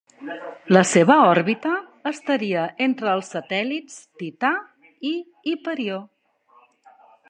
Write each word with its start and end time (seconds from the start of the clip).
La 0.75 0.81
seva 0.91 1.17
òrbita 1.33 1.73
estaria 2.13 2.65
entre 2.87 3.13
els 3.19 3.31
satèl·lits 3.37 4.03
Tità 4.23 4.53
i 5.15 5.17
Hiperió. 5.55 6.05